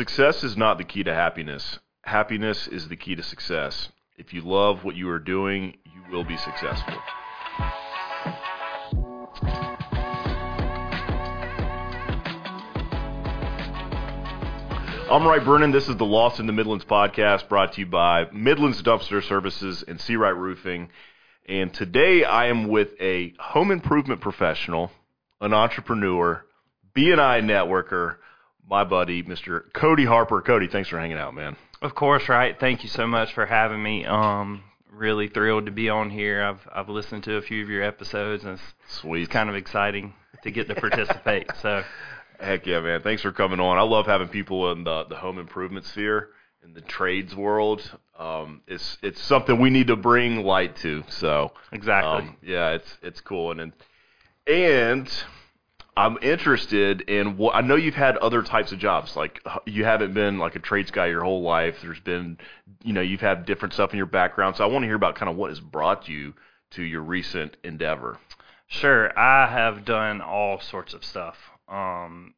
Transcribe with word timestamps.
Success 0.00 0.42
is 0.42 0.56
not 0.56 0.78
the 0.78 0.84
key 0.84 1.02
to 1.02 1.12
happiness. 1.12 1.78
Happiness 2.04 2.66
is 2.66 2.88
the 2.88 2.96
key 2.96 3.14
to 3.16 3.22
success. 3.22 3.90
If 4.16 4.32
you 4.32 4.40
love 4.40 4.82
what 4.82 4.96
you 4.96 5.10
are 5.10 5.18
doing, 5.18 5.74
you 5.84 6.00
will 6.10 6.24
be 6.24 6.38
successful. 6.38 6.94
I'm 15.10 15.28
Wright 15.28 15.44
Brennan. 15.44 15.70
This 15.70 15.86
is 15.86 15.98
the 15.98 16.06
Lost 16.06 16.40
in 16.40 16.46
the 16.46 16.54
Midlands 16.54 16.86
podcast 16.86 17.50
brought 17.50 17.74
to 17.74 17.80
you 17.80 17.86
by 17.86 18.24
Midlands 18.32 18.82
Dumpster 18.82 19.22
Services 19.22 19.84
and 19.86 19.98
Seawright 19.98 20.38
Roofing. 20.38 20.88
And 21.46 21.74
today 21.74 22.24
I 22.24 22.46
am 22.46 22.68
with 22.68 22.98
a 22.98 23.34
home 23.38 23.70
improvement 23.70 24.22
professional, 24.22 24.92
an 25.42 25.52
entrepreneur, 25.52 26.42
BNI 26.96 27.42
networker, 27.42 28.16
my 28.70 28.84
buddy, 28.84 29.22
Mr. 29.24 29.70
Cody 29.72 30.04
Harper. 30.04 30.40
Cody, 30.40 30.68
thanks 30.68 30.88
for 30.88 30.98
hanging 30.98 31.18
out, 31.18 31.34
man. 31.34 31.56
Of 31.82 31.94
course, 31.94 32.28
Wright. 32.28 32.58
Thank 32.58 32.84
you 32.84 32.88
so 32.88 33.06
much 33.06 33.34
for 33.34 33.44
having 33.44 33.82
me. 33.82 34.06
Um, 34.06 34.62
really 34.90 35.28
thrilled 35.28 35.66
to 35.66 35.72
be 35.72 35.88
on 35.88 36.08
here. 36.08 36.42
I've 36.42 36.68
I've 36.72 36.88
listened 36.88 37.24
to 37.24 37.36
a 37.36 37.42
few 37.42 37.62
of 37.62 37.68
your 37.68 37.82
episodes, 37.82 38.44
and 38.44 38.54
it's, 38.54 39.00
Sweet. 39.00 39.22
it's 39.22 39.32
kind 39.32 39.48
of 39.48 39.56
exciting 39.56 40.14
to 40.44 40.50
get 40.50 40.68
to 40.68 40.74
participate. 40.74 41.50
so, 41.60 41.82
Heck 42.40 42.66
yeah, 42.66 42.80
man. 42.80 43.02
Thanks 43.02 43.22
for 43.22 43.32
coming 43.32 43.60
on. 43.60 43.76
I 43.76 43.82
love 43.82 44.06
having 44.06 44.28
people 44.28 44.72
in 44.72 44.84
the, 44.84 45.04
the 45.04 45.16
home 45.16 45.38
improvement 45.38 45.84
sphere, 45.84 46.28
in 46.64 46.72
the 46.72 46.80
trades 46.80 47.34
world. 47.34 47.98
Um, 48.18 48.62
it's 48.66 48.98
it's 49.02 49.20
something 49.20 49.58
we 49.58 49.70
need 49.70 49.88
to 49.88 49.96
bring 49.96 50.44
light 50.44 50.76
to. 50.76 51.02
So 51.08 51.52
exactly. 51.72 52.28
um, 52.28 52.36
yeah, 52.42 52.70
it's 52.70 52.98
it's 53.02 53.20
cool 53.20 53.50
and 53.50 53.60
and, 53.60 53.74
and 54.46 55.24
I'm 56.00 56.16
interested 56.22 57.02
in 57.02 57.36
what 57.36 57.54
I 57.54 57.60
know 57.60 57.76
you've 57.76 57.94
had 57.94 58.16
other 58.16 58.42
types 58.42 58.72
of 58.72 58.78
jobs. 58.78 59.16
Like 59.16 59.38
you 59.66 59.84
haven't 59.84 60.14
been 60.14 60.38
like 60.38 60.56
a 60.56 60.58
trades 60.58 60.90
guy 60.90 61.08
your 61.08 61.22
whole 61.22 61.42
life. 61.42 61.76
There's 61.82 62.00
been 62.00 62.38
you 62.82 62.94
know 62.94 63.02
you've 63.02 63.20
had 63.20 63.44
different 63.44 63.74
stuff 63.74 63.92
in 63.92 63.98
your 63.98 64.06
background. 64.06 64.56
So 64.56 64.64
I 64.64 64.66
want 64.68 64.82
to 64.84 64.86
hear 64.86 64.96
about 64.96 65.16
kind 65.16 65.28
of 65.28 65.36
what 65.36 65.50
has 65.50 65.60
brought 65.60 66.08
you 66.08 66.32
to 66.70 66.82
your 66.82 67.02
recent 67.02 67.58
endeavor. 67.64 68.18
Sure, 68.66 69.16
I 69.18 69.46
have 69.46 69.84
done 69.84 70.22
all 70.22 70.58
sorts 70.58 70.94
of 70.94 71.04
stuff. 71.04 71.36
Um, 71.68 72.32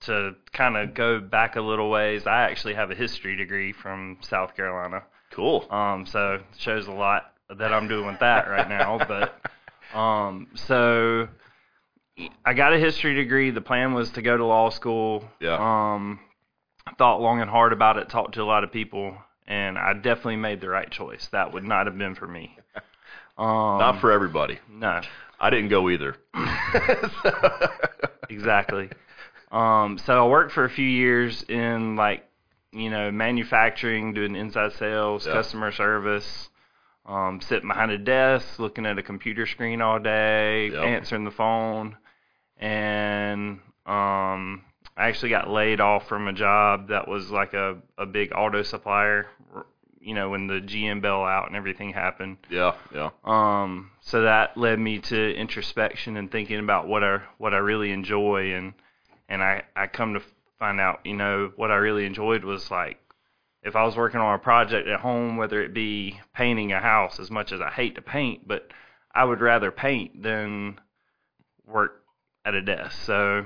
to 0.00 0.34
kind 0.52 0.76
of 0.76 0.94
go 0.94 1.20
back 1.20 1.54
a 1.54 1.60
little 1.60 1.90
ways, 1.90 2.26
I 2.26 2.42
actually 2.42 2.74
have 2.74 2.90
a 2.90 2.96
history 2.96 3.36
degree 3.36 3.72
from 3.72 4.18
South 4.22 4.56
Carolina. 4.56 5.04
Cool. 5.30 5.64
Um, 5.70 6.06
so 6.06 6.34
it 6.34 6.42
shows 6.58 6.88
a 6.88 6.92
lot 6.92 7.34
that 7.56 7.72
I'm 7.72 7.86
doing 7.86 8.06
with 8.06 8.18
that 8.18 8.48
right 8.48 8.68
now. 8.68 8.98
But 8.98 9.96
um, 9.96 10.48
so 10.54 11.28
I 12.44 12.54
got 12.54 12.72
a 12.72 12.78
history 12.78 13.14
degree. 13.14 13.50
The 13.50 13.60
plan 13.60 13.92
was 13.92 14.10
to 14.12 14.22
go 14.22 14.36
to 14.36 14.44
law 14.44 14.70
school. 14.70 15.24
Yeah. 15.40 15.54
Um, 15.94 16.20
I 16.86 16.92
thought 16.94 17.20
long 17.20 17.40
and 17.40 17.50
hard 17.50 17.72
about 17.72 17.96
it, 17.98 18.08
talked 18.08 18.34
to 18.34 18.42
a 18.42 18.44
lot 18.44 18.64
of 18.64 18.72
people, 18.72 19.16
and 19.46 19.76
I 19.78 19.92
definitely 19.92 20.36
made 20.36 20.60
the 20.60 20.68
right 20.68 20.90
choice. 20.90 21.28
That 21.32 21.52
would 21.52 21.64
not 21.64 21.86
have 21.86 21.98
been 21.98 22.14
for 22.14 22.26
me. 22.26 22.56
Um, 23.36 23.46
Not 23.78 24.00
for 24.00 24.12
everybody. 24.12 24.58
no, 24.70 25.00
I 25.38 25.50
didn't 25.50 25.68
go 25.68 25.90
either. 25.90 26.16
exactly. 28.30 28.88
Um, 29.50 29.98
so 29.98 30.24
I 30.26 30.28
worked 30.28 30.52
for 30.52 30.64
a 30.64 30.70
few 30.70 30.86
years 30.88 31.42
in 31.48 31.96
like, 31.96 32.24
you 32.72 32.90
know, 32.90 33.10
manufacturing, 33.10 34.14
doing 34.14 34.34
inside 34.36 34.72
sales, 34.72 35.26
Yeah. 35.26 35.32
customer 35.34 35.70
service, 35.72 36.48
um, 37.04 37.40
sitting 37.40 37.68
behind 37.68 37.90
a 37.90 37.98
desk, 37.98 38.58
looking 38.58 38.86
at 38.86 38.98
a 38.98 39.02
computer 39.02 39.46
screen 39.46 39.80
all 39.80 39.98
day, 39.98 40.68
Yep. 40.70 40.84
answering 40.84 41.24
the 41.24 41.30
phone, 41.30 41.96
and 42.58 43.60
um, 43.86 44.62
I 44.96 45.08
actually 45.08 45.30
got 45.30 45.50
laid 45.50 45.80
off 45.80 46.08
from 46.08 46.26
a 46.26 46.32
job 46.32 46.88
that 46.88 47.06
was 47.06 47.30
like 47.30 47.54
a, 47.54 47.76
a 47.98 48.06
big 48.06 48.32
auto 48.34 48.62
supplier. 48.62 49.26
You 50.00 50.14
know, 50.14 50.30
when 50.30 50.46
the 50.46 50.60
GM 50.60 51.02
bailout 51.02 51.48
and 51.48 51.56
everything 51.56 51.92
happened. 51.92 52.36
yeah, 52.48 52.74
yeah. 52.94 53.10
Um, 53.24 53.90
so 54.00 54.22
that 54.22 54.56
led 54.56 54.78
me 54.78 55.00
to 55.00 55.34
introspection 55.34 56.16
and 56.16 56.30
thinking 56.30 56.60
about 56.60 56.86
what 56.86 57.02
I 57.02 57.22
what 57.38 57.54
I 57.54 57.58
really 57.58 57.90
enjoy 57.90 58.54
and 58.54 58.72
and 59.28 59.42
I 59.42 59.64
I 59.74 59.88
come 59.88 60.14
to 60.14 60.22
find 60.58 60.80
out 60.80 61.00
you 61.04 61.14
know 61.14 61.52
what 61.56 61.70
I 61.70 61.76
really 61.76 62.06
enjoyed 62.06 62.44
was 62.44 62.70
like 62.70 62.98
if 63.62 63.74
I 63.74 63.84
was 63.84 63.96
working 63.96 64.20
on 64.20 64.34
a 64.34 64.38
project 64.38 64.86
at 64.86 65.00
home 65.00 65.36
whether 65.36 65.60
it 65.60 65.74
be 65.74 66.20
painting 66.34 66.72
a 66.72 66.80
house 66.80 67.18
as 67.18 67.30
much 67.30 67.50
as 67.50 67.60
I 67.60 67.70
hate 67.70 67.96
to 67.96 68.02
paint 68.02 68.46
but 68.46 68.70
I 69.12 69.24
would 69.24 69.40
rather 69.40 69.70
paint 69.70 70.22
than 70.22 70.80
work 71.66 72.05
at 72.46 72.54
a 72.54 72.62
desk 72.62 72.96
so 73.04 73.44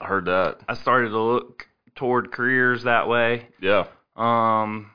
I 0.00 0.06
heard 0.06 0.24
that. 0.24 0.60
I 0.68 0.74
started 0.74 1.10
to 1.10 1.20
look 1.20 1.68
toward 1.94 2.32
careers 2.32 2.82
that 2.84 3.06
way 3.08 3.48
Yeah. 3.60 3.84
um, 4.16 4.90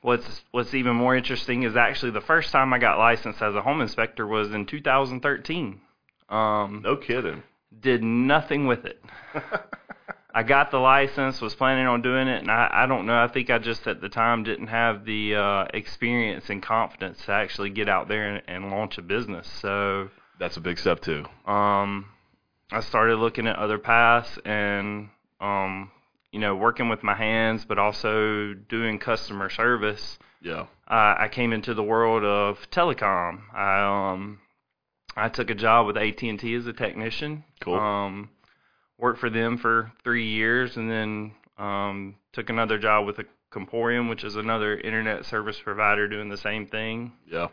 what's 0.00 0.42
what's 0.50 0.72
even 0.74 0.94
more 0.96 1.14
interesting 1.14 1.62
is 1.64 1.76
actually 1.76 2.12
the 2.12 2.20
first 2.22 2.50
time 2.50 2.72
I 2.72 2.78
got 2.78 2.98
licensed 2.98 3.42
as 3.42 3.54
a 3.54 3.62
home 3.62 3.80
inspector 3.80 4.26
was 4.26 4.52
in 4.52 4.64
2013. 4.66 5.80
Um, 6.30 6.82
No 6.84 6.96
kidding. 6.96 7.42
did 7.78 8.02
nothing 8.02 8.66
with 8.66 8.84
it. 8.84 9.02
I 10.34 10.42
got 10.42 10.70
the 10.70 10.78
license, 10.78 11.40
was 11.40 11.54
planning 11.54 11.86
on 11.86 12.00
doing 12.02 12.28
it, 12.28 12.42
and 12.42 12.50
I, 12.50 12.68
I 12.70 12.86
don't 12.86 13.06
know. 13.06 13.18
I 13.18 13.28
think 13.28 13.50
I 13.50 13.58
just 13.58 13.86
at 13.88 14.00
the 14.00 14.08
time 14.10 14.44
didn't 14.44 14.68
have 14.68 15.04
the 15.04 15.34
uh, 15.34 15.64
experience 15.74 16.48
and 16.50 16.62
confidence 16.62 17.24
to 17.24 17.32
actually 17.32 17.70
get 17.70 17.88
out 17.88 18.08
there 18.08 18.28
and, 18.36 18.42
and 18.46 18.70
launch 18.70 18.98
a 18.98 19.02
business. 19.02 19.48
So 19.60 20.10
That's 20.38 20.56
a 20.56 20.60
big 20.60 20.78
step 20.78 21.00
too. 21.00 21.24
um, 21.46 22.06
I 22.70 22.80
started 22.80 23.16
looking 23.16 23.46
at 23.46 23.56
other 23.56 23.78
paths 23.78 24.38
and, 24.44 25.08
um, 25.40 25.90
you 26.32 26.38
know, 26.38 26.54
working 26.54 26.88
with 26.88 27.02
my 27.02 27.14
hands, 27.14 27.64
but 27.64 27.78
also 27.78 28.54
doing 28.54 28.98
customer 28.98 29.48
service. 29.48 30.18
Yeah. 30.42 30.66
Uh, 30.86 31.14
I 31.18 31.28
came 31.30 31.52
into 31.52 31.74
the 31.74 31.82
world 31.82 32.24
of 32.24 32.58
telecom. 32.70 33.40
I 33.54 34.12
um, 34.12 34.40
I 35.16 35.28
took 35.28 35.50
a 35.50 35.54
job 35.54 35.86
with 35.86 35.96
AT 35.96 36.22
and 36.22 36.38
T 36.38 36.54
as 36.54 36.66
a 36.66 36.72
technician. 36.72 37.44
Cool. 37.60 37.74
Um, 37.74 38.30
worked 38.98 39.18
for 39.18 39.30
them 39.30 39.58
for 39.58 39.92
three 40.04 40.26
years, 40.26 40.76
and 40.76 40.90
then 40.90 41.32
um, 41.58 42.16
took 42.32 42.50
another 42.50 42.78
job 42.78 43.06
with 43.06 43.18
a 43.18 43.24
Comporium, 43.50 44.08
which 44.08 44.24
is 44.24 44.36
another 44.36 44.76
internet 44.78 45.24
service 45.24 45.58
provider 45.58 46.06
doing 46.06 46.28
the 46.28 46.36
same 46.36 46.66
thing 46.66 47.12
Yeah. 47.26 47.48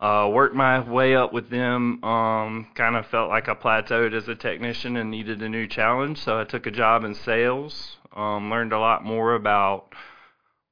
Uh, 0.00 0.28
worked 0.32 0.54
my 0.54 0.80
way 0.80 1.16
up 1.16 1.32
with 1.32 1.48
them. 1.48 2.02
Um, 2.04 2.68
kind 2.74 2.96
of 2.96 3.06
felt 3.06 3.28
like 3.28 3.48
I 3.48 3.54
plateaued 3.54 4.12
as 4.12 4.28
a 4.28 4.34
technician 4.34 4.96
and 4.96 5.10
needed 5.10 5.42
a 5.42 5.48
new 5.48 5.66
challenge, 5.66 6.18
so 6.18 6.38
I 6.38 6.44
took 6.44 6.66
a 6.66 6.70
job 6.70 7.04
in 7.04 7.14
sales. 7.14 7.96
Um, 8.14 8.50
learned 8.50 8.72
a 8.72 8.78
lot 8.78 9.04
more 9.04 9.34
about 9.34 9.94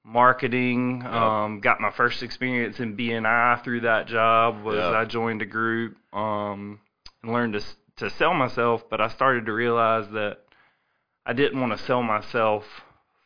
marketing. 0.05 1.01
Yep. 1.03 1.13
Um, 1.13 1.61
got 1.61 1.81
my 1.81 1.91
first 1.91 2.23
experience 2.23 2.81
in 2.81 2.97
BNI 2.97 3.63
through 3.65 3.81
that 3.81 4.07
job. 4.07 4.63
Was 4.63 4.77
Yeah. 4.77 4.91
I 4.91 5.05
joined 5.05 5.43
a 5.43 5.47
group 5.47 5.97
um, 6.13 6.81
and 7.23 7.33
learned 7.33 7.55
to 7.55 7.63
to 7.97 8.11
sell 8.11 8.35
myself, 8.35 8.83
but 8.91 9.01
I 9.01 9.09
started 9.09 9.47
to 9.47 9.53
realize 9.53 10.09
that 10.11 10.39
I 11.25 11.33
didn't 11.33 11.61
want 11.61 11.73
to 11.73 11.79
sell 11.79 12.03
myself 12.03 12.65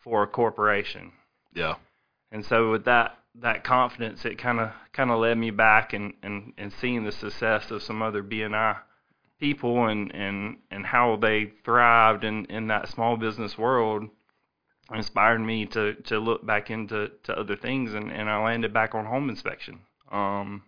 for 0.04 0.22
a 0.22 0.26
corporation. 0.26 1.12
Yeah. 1.54 1.76
And 2.32 2.44
so 2.44 2.70
with 2.70 2.84
that 2.84 3.16
that 3.40 3.62
confidence, 3.62 4.24
it 4.24 4.38
kind 4.38 4.58
of 4.60 4.70
kind 4.92 5.10
of 5.10 5.20
led 5.20 5.38
me 5.38 5.50
back 5.50 5.92
and, 5.92 6.14
and, 6.22 6.52
and 6.58 6.72
seeing 6.72 7.04
the 7.04 7.12
success 7.12 7.70
of 7.70 7.82
some 7.82 8.02
other 8.02 8.22
BNI 8.22 8.78
people 9.38 9.86
and, 9.86 10.12
and, 10.12 10.56
and 10.72 10.84
how 10.84 11.14
they 11.16 11.52
thrived 11.64 12.24
in, 12.24 12.44
in 12.46 12.66
that 12.66 12.88
small 12.88 13.16
business 13.16 13.56
world 13.56 14.08
inspired 14.92 15.38
me 15.38 15.66
to, 15.66 15.94
to 15.94 16.18
look 16.18 16.44
back 16.44 16.70
into 16.70 17.10
to 17.22 17.38
other 17.38 17.54
things 17.54 17.94
and, 17.94 18.10
and 18.10 18.28
I 18.28 18.42
landed 18.42 18.72
back 18.72 18.94
on 18.94 19.04
home 19.04 19.28
inspection. 19.28 19.80
Um, 20.10 20.64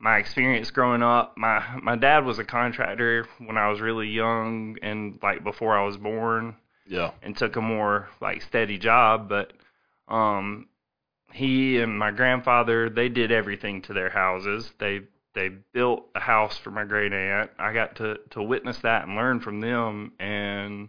my 0.00 0.16
experience 0.16 0.70
growing 0.70 1.02
up, 1.02 1.36
my 1.36 1.62
my 1.82 1.94
dad 1.94 2.24
was 2.24 2.38
a 2.38 2.44
contractor 2.44 3.26
when 3.38 3.58
I 3.58 3.68
was 3.68 3.80
really 3.80 4.08
young 4.08 4.76
and 4.82 5.18
like 5.22 5.44
before 5.44 5.78
I 5.78 5.84
was 5.84 5.98
born 5.98 6.56
Yeah. 6.86 7.10
and 7.22 7.36
took 7.36 7.56
a 7.56 7.60
more 7.60 8.08
like 8.20 8.40
steady 8.42 8.78
job 8.78 9.28
but 9.28 9.52
um 10.10 10.66
he 11.32 11.78
and 11.78 11.98
my 11.98 12.10
grandfather 12.10 12.90
they 12.90 13.08
did 13.08 13.30
everything 13.32 13.82
to 13.82 13.92
their 13.92 14.10
houses. 14.10 14.72
They 14.78 15.02
they 15.34 15.48
built 15.72 16.08
a 16.14 16.20
house 16.20 16.58
for 16.58 16.70
my 16.70 16.84
great 16.84 17.12
aunt. 17.12 17.50
I 17.58 17.72
got 17.72 17.96
to 17.96 18.18
to 18.30 18.42
witness 18.42 18.78
that 18.78 19.06
and 19.06 19.16
learn 19.16 19.40
from 19.40 19.60
them. 19.60 20.12
And 20.18 20.88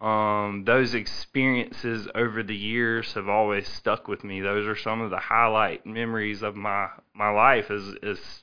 um 0.00 0.64
those 0.66 0.94
experiences 0.94 2.06
over 2.14 2.42
the 2.42 2.56
years 2.56 3.14
have 3.14 3.28
always 3.28 3.66
stuck 3.66 4.08
with 4.08 4.24
me. 4.24 4.40
Those 4.40 4.66
are 4.66 4.76
some 4.76 5.00
of 5.00 5.10
the 5.10 5.18
highlight 5.18 5.86
memories 5.86 6.42
of 6.42 6.54
my 6.54 6.88
my 7.14 7.30
life 7.30 7.70
is 7.70 7.94
is 8.02 8.42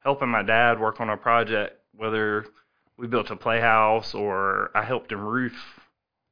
helping 0.00 0.28
my 0.28 0.42
dad 0.42 0.80
work 0.80 1.00
on 1.00 1.10
a 1.10 1.16
project 1.16 1.80
whether 1.92 2.46
we 2.96 3.06
built 3.06 3.30
a 3.30 3.36
playhouse 3.36 4.14
or 4.14 4.70
I 4.74 4.82
helped 4.82 5.12
him 5.12 5.20
roof 5.20 5.80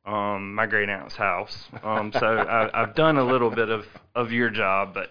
um, 0.05 0.55
my 0.55 0.67
great 0.67 0.89
aunt's 0.89 1.17
house. 1.17 1.67
Um, 1.83 2.12
so 2.12 2.27
I, 2.27 2.83
I've 2.83 2.95
done 2.95 3.17
a 3.17 3.25
little 3.25 3.51
bit 3.51 3.71
of, 3.71 3.87
of 4.15 4.33
your 4.33 4.51
job, 4.51 4.95
but 4.95 5.11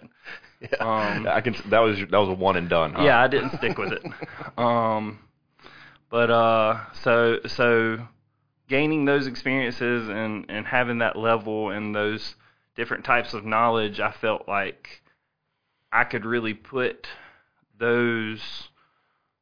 Um, 0.79 1.27
I 1.27 1.41
can. 1.41 1.55
That 1.69 1.79
was 1.79 1.99
that 1.99 2.17
was 2.17 2.29
a 2.29 2.33
one 2.33 2.55
and 2.55 2.69
done. 2.69 2.93
Huh? 2.93 3.03
yeah, 3.03 3.21
I 3.21 3.27
didn't 3.27 3.57
stick 3.57 3.77
with 3.77 3.91
it. 3.91 4.03
Um, 4.57 5.19
but 6.09 6.29
uh, 6.29 6.79
so 7.01 7.39
so 7.47 8.07
gaining 8.69 9.05
those 9.05 9.27
experiences 9.27 10.07
and 10.07 10.45
and 10.47 10.65
having 10.65 10.99
that 10.99 11.17
level 11.17 11.69
and 11.69 11.93
those 11.93 12.35
different 12.75 13.03
types 13.03 13.33
of 13.33 13.45
knowledge, 13.45 13.99
I 13.99 14.11
felt 14.11 14.47
like 14.47 15.01
I 15.91 16.03
could 16.03 16.25
really 16.25 16.53
put 16.53 17.07
those. 17.77 18.69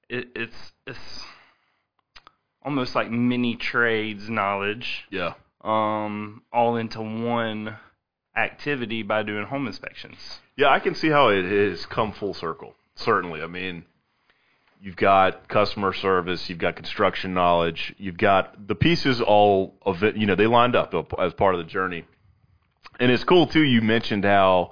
It, 0.10 0.30
it's 0.36 0.74
it's 0.88 1.26
almost 2.64 2.96
like 2.96 3.10
mini 3.12 3.56
trades 3.56 4.30
knowledge 4.30 5.06
Yeah. 5.10 5.34
Um, 5.64 6.44
all 6.52 6.76
into 6.76 7.02
one 7.02 7.78
activity 8.36 9.04
by 9.04 9.24
doing 9.24 9.46
home 9.46 9.68
inspections. 9.68 10.40
Yeah, 10.56 10.70
I 10.70 10.80
can 10.80 10.96
see 10.96 11.10
how 11.10 11.30
it 11.30 11.44
has 11.44 11.86
come 11.86 12.12
full 12.12 12.34
circle. 12.34 12.76
Certainly. 12.96 13.42
I 13.42 13.48
mean, 13.48 13.86
you've 14.82 14.96
got 14.96 15.48
customer 15.48 15.94
service, 15.94 16.50
you've 16.50 16.60
got 16.60 16.76
construction 16.76 17.34
knowledge, 17.34 17.94
you've 17.98 18.18
got 18.18 18.68
the 18.68 18.76
pieces 18.76 19.22
all 19.22 19.76
of 19.84 20.04
it, 20.04 20.16
you 20.16 20.26
know, 20.26 20.36
they 20.36 20.48
lined 20.48 20.76
up 20.76 20.94
as 21.20 21.34
part 21.34 21.56
of 21.56 21.60
the 21.60 21.70
journey. 21.70 22.06
And 23.00 23.12
it's 23.12 23.24
cool 23.24 23.48
too 23.48 23.64
you 23.64 23.82
mentioned 23.82 24.26
how 24.26 24.72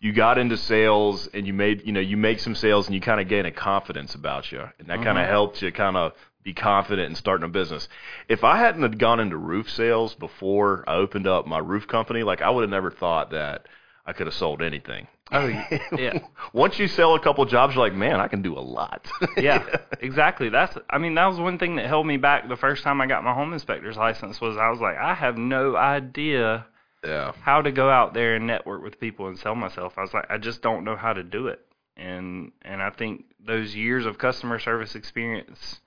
you 0.00 0.12
got 0.12 0.38
into 0.38 0.56
sales 0.56 1.28
and 1.34 1.46
you 1.46 1.52
made, 1.52 1.82
you 1.84 1.92
know, 1.92 2.00
you 2.00 2.16
make 2.16 2.38
some 2.38 2.54
sales 2.54 2.86
and 2.86 2.94
you 2.94 3.00
kind 3.00 3.20
of 3.20 3.28
gain 3.28 3.46
a 3.46 3.50
confidence 3.50 4.14
about 4.14 4.50
you. 4.52 4.62
And 4.78 4.88
that 4.88 5.02
kind 5.02 5.18
of 5.18 5.26
helped 5.26 5.60
you 5.60 5.72
kind 5.72 5.96
of 5.96 6.12
be 6.48 6.54
confident 6.54 7.10
in 7.10 7.14
starting 7.14 7.44
a 7.44 7.48
business. 7.48 7.88
If 8.26 8.42
I 8.42 8.56
hadn't 8.56 8.80
have 8.80 8.96
gone 8.96 9.20
into 9.20 9.36
roof 9.36 9.70
sales 9.70 10.14
before 10.14 10.82
I 10.88 10.94
opened 10.94 11.26
up 11.26 11.46
my 11.46 11.58
roof 11.58 11.86
company, 11.86 12.22
like 12.22 12.40
I 12.40 12.48
would 12.48 12.62
have 12.62 12.70
never 12.70 12.90
thought 12.90 13.32
that 13.32 13.66
I 14.06 14.14
could 14.14 14.26
have 14.26 14.34
sold 14.34 14.62
anything. 14.62 15.08
Oh, 15.30 15.46
yeah. 15.46 16.20
Once 16.54 16.78
you 16.78 16.88
sell 16.88 17.14
a 17.14 17.20
couple 17.20 17.44
jobs, 17.44 17.74
you're 17.74 17.84
like, 17.84 17.92
man, 17.92 18.18
I 18.18 18.28
can 18.28 18.40
do 18.40 18.56
a 18.56 18.60
lot. 18.60 19.06
yeah, 19.36 19.62
exactly. 20.00 20.48
That's 20.48 20.74
I 20.88 20.96
mean 20.96 21.16
that 21.16 21.26
was 21.26 21.38
one 21.38 21.58
thing 21.58 21.76
that 21.76 21.84
held 21.84 22.06
me 22.06 22.16
back 22.16 22.48
the 22.48 22.56
first 22.56 22.82
time 22.82 22.98
I 23.02 23.06
got 23.06 23.22
my 23.22 23.34
home 23.34 23.52
inspector's 23.52 23.98
license 23.98 24.40
was 24.40 24.56
I 24.56 24.70
was 24.70 24.80
like 24.80 24.96
I 24.96 25.12
have 25.12 25.36
no 25.36 25.76
idea 25.76 26.64
yeah. 27.04 27.32
how 27.42 27.60
to 27.60 27.70
go 27.70 27.90
out 27.90 28.14
there 28.14 28.36
and 28.36 28.46
network 28.46 28.82
with 28.82 28.98
people 28.98 29.28
and 29.28 29.38
sell 29.38 29.54
myself. 29.54 29.98
I 29.98 30.00
was 30.00 30.14
like 30.14 30.30
I 30.30 30.38
just 30.38 30.62
don't 30.62 30.84
know 30.84 30.96
how 30.96 31.12
to 31.12 31.22
do 31.22 31.48
it. 31.48 31.60
And 31.94 32.52
and 32.62 32.80
I 32.82 32.88
think 32.88 33.26
those 33.38 33.74
years 33.74 34.06
of 34.06 34.16
customer 34.16 34.58
service 34.58 34.94
experience 34.94 35.80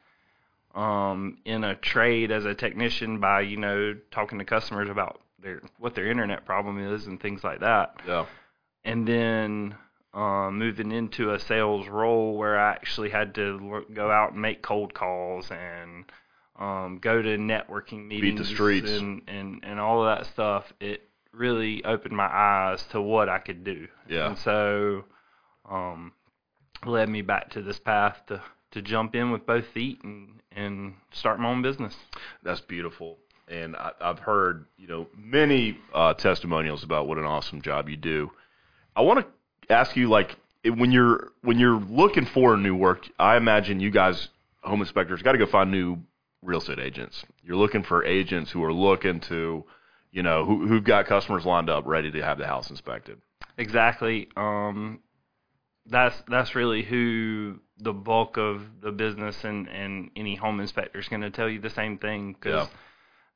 um 0.75 1.37
in 1.45 1.63
a 1.63 1.75
trade 1.75 2.31
as 2.31 2.45
a 2.45 2.53
technician 2.55 3.19
by, 3.19 3.41
you 3.41 3.57
know, 3.57 3.95
talking 4.11 4.39
to 4.39 4.45
customers 4.45 4.89
about 4.89 5.21
their 5.39 5.61
what 5.79 5.95
their 5.95 6.09
internet 6.09 6.45
problem 6.45 6.77
is 6.93 7.07
and 7.07 7.19
things 7.19 7.43
like 7.43 7.59
that 7.61 7.95
Yeah. 8.07 8.25
and 8.85 9.07
then 9.07 9.75
um, 10.13 10.57
moving 10.59 10.91
into 10.91 11.31
a 11.33 11.39
sales 11.39 11.87
role 11.87 12.35
where 12.37 12.59
I 12.59 12.71
actually 12.71 13.09
had 13.09 13.33
to 13.35 13.85
go 13.93 14.11
out 14.11 14.33
and 14.33 14.41
make 14.41 14.61
cold 14.61 14.93
calls 14.93 15.49
and 15.49 16.03
um, 16.59 16.99
go 17.01 17.21
to 17.21 17.37
networking 17.37 18.07
meetings 18.07 18.47
streets. 18.49 18.91
and, 18.91 19.21
and 19.27 19.63
and 19.63 19.79
all 19.79 20.05
of 20.05 20.17
that 20.17 20.25
stuff. 20.27 20.73
It 20.81 21.09
really 21.33 21.83
opened 21.85 22.15
my 22.15 22.27
eyes 22.27 22.83
to 22.91 23.01
what 23.01 23.29
I 23.29 23.39
could 23.39 23.63
do. 23.63 23.87
Yeah. 24.09 24.27
And 24.27 24.37
so 24.37 25.05
um, 25.69 26.11
led 26.85 27.07
me 27.07 27.21
back 27.21 27.51
to 27.51 27.61
this 27.61 27.79
path 27.79 28.21
to 28.27 28.41
to 28.71 28.81
jump 28.81 29.15
in 29.15 29.31
with 29.31 29.45
both 29.45 29.65
feet 29.67 30.03
and 30.03 30.41
and 30.53 30.95
start 31.11 31.39
my 31.39 31.49
own 31.49 31.61
business. 31.61 31.95
That's 32.43 32.61
beautiful. 32.61 33.17
And 33.47 33.75
I, 33.75 33.91
I've 33.99 34.19
heard, 34.19 34.65
you 34.77 34.87
know, 34.87 35.07
many 35.17 35.77
uh, 35.93 36.13
testimonials 36.13 36.83
about 36.83 37.07
what 37.07 37.17
an 37.17 37.25
awesome 37.25 37.61
job 37.61 37.89
you 37.89 37.97
do. 37.97 38.31
I 38.95 39.01
want 39.01 39.19
to 39.19 39.73
ask 39.73 39.95
you, 39.95 40.09
like, 40.09 40.37
when 40.63 40.91
you're 40.91 41.31
when 41.41 41.59
you're 41.59 41.79
looking 41.79 42.25
for 42.25 42.55
new 42.55 42.75
work, 42.75 43.09
I 43.19 43.35
imagine 43.37 43.79
you 43.79 43.91
guys, 43.91 44.29
home 44.61 44.81
inspectors, 44.81 45.21
got 45.21 45.33
to 45.33 45.37
go 45.37 45.47
find 45.47 45.71
new 45.71 45.97
real 46.41 46.59
estate 46.59 46.79
agents. 46.79 47.23
You're 47.43 47.57
looking 47.57 47.83
for 47.83 48.05
agents 48.05 48.51
who 48.51 48.63
are 48.63 48.73
looking 48.73 49.19
to, 49.21 49.65
you 50.11 50.23
know, 50.23 50.45
who 50.45 50.67
who've 50.67 50.83
got 50.83 51.07
customers 51.07 51.45
lined 51.45 51.69
up, 51.69 51.85
ready 51.85 52.11
to 52.11 52.21
have 52.21 52.37
the 52.37 52.47
house 52.47 52.69
inspected. 52.69 53.21
Exactly. 53.57 54.29
Um, 54.37 54.99
that's 55.87 56.15
that's 56.27 56.55
really 56.55 56.83
who 56.83 57.59
the 57.81 57.93
bulk 57.93 58.37
of 58.37 58.61
the 58.81 58.91
business 58.91 59.43
and, 59.43 59.67
and 59.69 60.11
any 60.15 60.35
home 60.35 60.59
inspector 60.59 60.99
is 60.99 61.07
going 61.07 61.21
to 61.21 61.31
tell 61.31 61.49
you 61.49 61.59
the 61.59 61.69
same 61.69 61.97
thing 61.97 62.33
because 62.33 62.67
Yeah. 62.67 62.77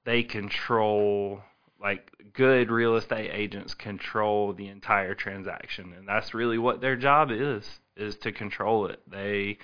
they 0.06 0.24
control 0.24 1.42
like 1.81 2.12
good 2.33 2.71
real 2.71 2.95
estate 2.95 3.30
agents 3.33 3.74
control 3.74 4.53
the 4.53 4.68
entire 4.68 5.13
transaction 5.15 5.94
and 5.97 6.07
that's 6.07 6.33
really 6.33 6.57
what 6.57 6.80
their 6.81 6.95
job 6.95 7.31
is 7.31 7.80
is 7.97 8.15
to 8.18 8.31
control 8.31 8.88
it 8.88 9.00
they 9.09 9.57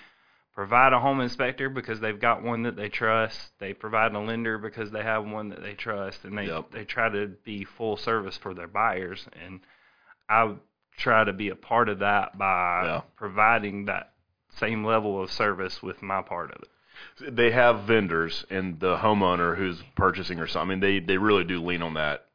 provide 0.53 0.91
a 0.91 0.99
home 0.99 1.21
inspector 1.21 1.69
because 1.69 2.01
they've 2.01 2.19
got 2.19 2.43
one 2.43 2.63
that 2.63 2.75
they 2.75 2.89
trust 2.89 3.51
they 3.59 3.73
provide 3.73 4.13
a 4.13 4.19
lender 4.19 4.57
because 4.57 4.91
they 4.91 5.01
have 5.03 5.25
one 5.25 5.49
that 5.49 5.61
they 5.63 5.73
trust 5.73 6.25
and 6.25 6.37
they 6.37 6.47
Yep. 6.47 6.71
they 6.71 6.83
try 6.83 7.07
to 7.07 7.27
be 7.45 7.63
full 7.63 7.95
service 7.97 8.37
for 8.37 8.53
their 8.53 8.67
buyers 8.67 9.25
and 9.45 9.61
I 10.27 10.55
try 10.97 11.23
to 11.23 11.33
be 11.33 11.49
a 11.49 11.55
part 11.55 11.87
of 11.87 11.99
that 11.99 12.37
by 12.37 12.83
Yeah. 12.85 13.01
providing 13.15 13.85
that 13.85 14.10
same 14.61 14.85
level 14.85 15.21
of 15.21 15.31
service 15.31 15.81
with 15.81 16.01
my 16.01 16.21
part 16.21 16.51
of 16.51 16.61
it. 16.61 17.35
they 17.35 17.51
have 17.51 17.83
vendors 17.83 18.45
and 18.49 18.79
the 18.79 18.97
homeowner 18.97 19.57
who's 19.57 19.81
purchasing 19.95 20.39
or 20.39 20.47
something. 20.47 20.71
I 20.71 20.75
mean, 20.75 20.79
they 20.79 20.99
they 20.99 21.17
really 21.17 21.43
do 21.43 21.61
lean 21.61 21.81
on 21.81 21.95
that 21.95 22.27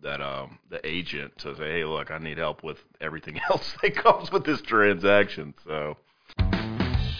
that 0.00 0.20
um 0.20 0.58
the 0.70 0.84
agent 0.86 1.36
to 1.38 1.54
say, 1.56 1.70
hey, 1.70 1.84
look, 1.84 2.10
I 2.10 2.18
need 2.18 2.38
help 2.38 2.64
with 2.64 2.78
everything 3.00 3.38
else 3.50 3.74
that 3.82 3.94
comes 3.94 4.32
with 4.32 4.44
this 4.44 4.62
transaction. 4.62 5.54
So 5.64 5.96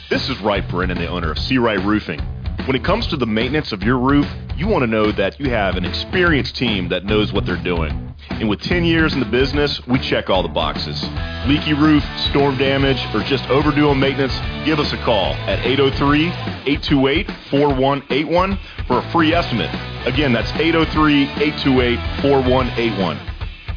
this 0.08 0.28
is 0.28 0.40
Wright 0.40 0.66
Brennan, 0.68 0.98
the 0.98 1.08
owner 1.08 1.30
of 1.30 1.36
Seawright 1.36 1.84
Roofing. 1.84 2.20
When 2.68 2.76
it 2.76 2.84
comes 2.84 3.06
to 3.06 3.16
the 3.16 3.24
maintenance 3.24 3.72
of 3.72 3.82
your 3.82 3.96
roof, 3.96 4.28
you 4.58 4.68
want 4.68 4.82
to 4.82 4.86
know 4.86 5.10
that 5.12 5.40
you 5.40 5.48
have 5.48 5.76
an 5.76 5.86
experienced 5.86 6.54
team 6.54 6.90
that 6.90 7.02
knows 7.02 7.32
what 7.32 7.46
they're 7.46 7.56
doing. 7.56 8.14
And 8.28 8.46
with 8.46 8.60
10 8.60 8.84
years 8.84 9.14
in 9.14 9.20
the 9.20 9.26
business, 9.26 9.80
we 9.86 9.98
check 9.98 10.28
all 10.28 10.42
the 10.42 10.50
boxes. 10.50 11.02
Leaky 11.46 11.72
roof, 11.72 12.04
storm 12.28 12.58
damage, 12.58 13.02
or 13.14 13.22
just 13.22 13.48
overdue 13.48 13.88
on 13.88 13.98
maintenance, 13.98 14.38
give 14.66 14.78
us 14.78 14.92
a 14.92 14.98
call 14.98 15.32
at 15.48 15.60
803-828-4181 15.60 18.58
for 18.86 18.98
a 18.98 19.12
free 19.12 19.32
estimate. 19.32 19.74
Again, 20.06 20.34
that's 20.34 20.52
803-828-4181. 20.52 23.18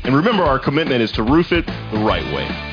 And 0.04 0.14
remember, 0.14 0.44
our 0.44 0.60
commitment 0.60 1.02
is 1.02 1.14
to 1.14 1.24
roof 1.24 1.54
it 1.54 1.66
the 1.66 2.00
right 2.00 2.26
way. 2.34 2.71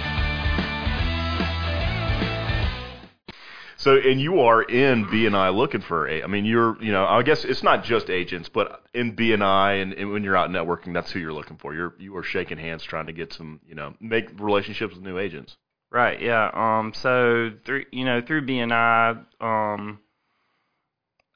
So, 3.78 3.96
and 3.96 4.20
you 4.20 4.40
are 4.40 4.62
in 4.62 5.06
BNI 5.06 5.54
looking 5.54 5.80
for 5.80 6.08
a. 6.08 6.22
I 6.22 6.26
mean, 6.26 6.44
you're, 6.44 6.82
you 6.82 6.90
know, 6.90 7.06
I 7.06 7.22
guess 7.22 7.44
it's 7.44 7.62
not 7.62 7.84
just 7.84 8.10
agents, 8.10 8.48
but 8.48 8.82
in 8.92 9.14
BNI 9.14 9.80
and, 9.80 9.92
and 9.94 10.10
when 10.10 10.25
you're 10.25 10.36
out 10.36 10.50
networking, 10.50 10.92
that's 10.92 11.12
who 11.12 11.20
you're 11.20 11.32
looking 11.32 11.56
for. 11.58 11.72
You're 11.75 11.94
you 11.98 12.16
are 12.16 12.25
shaking 12.25 12.58
hands, 12.58 12.82
trying 12.82 13.06
to 13.06 13.12
get 13.12 13.32
some, 13.32 13.61
you 13.66 13.76
know, 13.76 13.94
make 14.00 14.28
relationships 14.40 14.94
with 14.94 15.04
new 15.04 15.18
agents. 15.18 15.56
Right. 15.90 16.20
Yeah. 16.20 16.50
Um. 16.52 16.92
So 16.92 17.52
through 17.64 17.85
you 17.92 18.04
know 18.04 18.20
through 18.20 18.47
BNI, 18.47 19.25
um, 19.40 20.00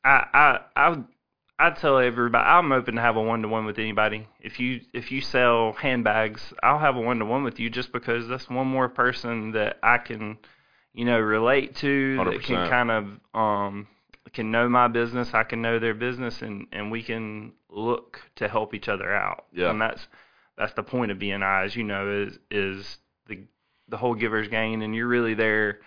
I 0.04 0.26
I 0.34 0.58
I 0.76 0.96
I 1.58 1.70
tell 1.70 1.98
everybody 1.98 2.44
I'm 2.44 2.72
open 2.72 2.96
to 2.96 3.00
have 3.00 3.14
a 3.14 3.22
one 3.22 3.42
to 3.42 3.48
one 3.48 3.64
with 3.66 3.78
anybody. 3.78 4.26
If 4.40 4.58
you 4.58 4.80
if 4.92 5.12
you 5.12 5.20
sell 5.20 5.74
handbags, 5.74 6.52
I'll 6.60 6.80
have 6.80 6.96
a 6.96 7.00
one 7.00 7.20
to 7.20 7.24
one 7.24 7.44
with 7.44 7.60
you 7.60 7.70
just 7.70 7.92
because 7.92 8.26
that's 8.26 8.50
one 8.50 8.66
more 8.66 8.88
person 8.88 9.52
that 9.52 9.78
I 9.80 9.98
can, 9.98 10.38
you 10.94 11.04
know, 11.04 11.18
relate 11.18 11.76
to 11.76 12.16
that 12.24 12.42
can 12.42 12.68
kind 12.68 12.90
of 12.90 13.04
um 13.34 13.86
can 14.32 14.50
know 14.50 14.68
my 14.68 14.88
business. 14.88 15.34
I 15.34 15.44
can 15.44 15.62
know 15.62 15.78
their 15.78 15.94
business, 15.94 16.42
and 16.42 16.66
and 16.72 16.90
we 16.90 17.02
can 17.02 17.52
look 17.68 18.20
to 18.36 18.48
help 18.48 18.74
each 18.74 18.88
other 18.88 19.12
out. 19.12 19.46
Yeah. 19.52 19.70
And 19.70 19.80
that's 19.80 20.06
that's 20.56 20.72
the 20.74 20.82
point 20.82 21.10
of 21.10 21.18
BNI, 21.18 21.64
as 21.64 21.76
you 21.76 21.84
know, 21.84 22.10
is 22.10 22.38
is 22.50 22.98
the 23.28 23.40
the 23.88 23.96
whole 23.96 24.14
giver's 24.14 24.48
gain, 24.48 24.82
and 24.82 24.94
you're 24.94 25.08
really 25.08 25.34
there 25.34 25.80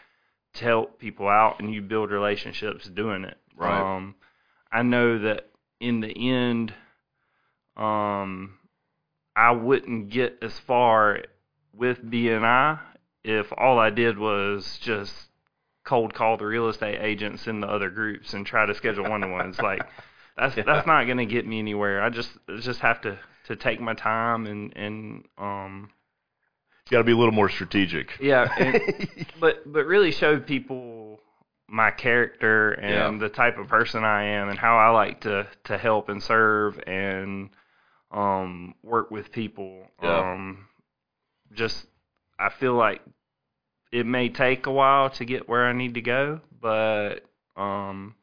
to 0.54 0.64
help 0.64 1.00
people 1.00 1.28
out, 1.28 1.60
and 1.60 1.74
you 1.74 1.82
build 1.82 2.12
relationships 2.12 2.88
doing 2.88 3.24
it. 3.26 3.38
Right. 3.56 3.96
Um, 3.96 4.16
I 4.72 4.84
know 4.84 5.20
that 5.20 5.50
in 5.80 6.02
the 6.02 6.32
end, 6.32 6.74
um, 7.78 8.58
I 9.36 9.52
wouldn't 9.52 10.10
get 10.10 10.40
as 10.42 10.58
far 10.60 11.20
with 11.74 12.04
BNI 12.04 12.80
if 13.26 13.52
all 13.58 13.80
I 13.80 13.90
did 13.90 14.18
was 14.18 14.78
just 14.82 15.14
cold 15.84 16.14
call 16.14 16.38
the 16.38 16.46
real 16.46 16.68
estate 16.70 17.00
agents 17.02 17.48
in 17.48 17.60
the 17.60 17.68
other 17.68 17.90
groups 17.90 18.34
and 18.34 18.46
try 18.46 18.66
to 18.66 18.74
schedule 18.74 19.10
one 19.10 19.22
to 19.22 19.28
ones. 19.28 19.60
Like 19.60 19.84
that's 20.38 20.56
Yeah. 20.58 20.64
that's 20.64 20.88
not 20.88 21.06
going 21.06 21.18
to 21.18 21.26
get 21.26 21.46
me 21.46 21.60
anywhere. 21.60 22.02
I 22.02 22.10
just 22.10 22.32
just 22.60 22.80
have 22.82 23.02
to 23.02 23.18
to 23.48 23.56
take 23.56 23.80
my 23.82 23.94
time 23.94 24.48
and 24.48 24.76
and 24.76 25.26
um 25.38 25.90
You 26.90 26.96
got 26.96 26.98
to 27.00 27.04
be 27.04 27.12
a 27.12 27.18
little 27.18 27.34
more 27.34 27.50
strategic. 27.50 28.18
yeah, 28.20 28.48
and, 28.58 29.08
but 29.40 29.72
but 29.72 29.86
really 29.86 30.12
show 30.12 30.40
people 30.40 31.20
my 31.68 31.90
character 31.92 32.74
and 32.74 32.94
Yeah. 33.20 33.28
the 33.28 33.34
type 33.34 33.58
of 33.58 33.68
person 33.68 34.04
I 34.04 34.24
am 34.24 34.50
and 34.50 34.58
how 34.60 34.78
I 34.78 34.90
like 34.90 35.22
to 35.22 35.48
to 35.66 35.78
help 35.78 36.10
and 36.10 36.22
serve 36.22 36.80
and 36.88 37.50
um 38.12 38.76
work 38.84 39.12
with 39.12 39.32
people. 39.32 39.88
Yeah. 40.02 40.32
Um 40.32 40.68
just 41.54 41.86
I 42.40 42.50
feel 42.50 42.74
like 42.74 43.02
it 43.96 44.06
may 44.06 44.28
take 44.30 44.66
a 44.66 44.72
while 44.72 45.10
to 45.12 45.24
get 45.26 45.48
where 45.48 45.66
I 45.66 45.74
need 45.74 45.94
to 45.94 46.02
go, 46.02 46.42
but 46.62 47.22
um 47.56 48.16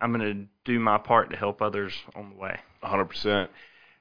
I'm 0.00 0.12
gonna 0.12 0.44
do 0.64 0.78
my 0.78 0.98
part 0.98 1.30
to 1.30 1.36
help 1.36 1.62
others 1.62 1.92
on 2.14 2.30
the 2.30 2.36
way. 2.36 2.58
hundred 2.82 3.06
percent. 3.06 3.50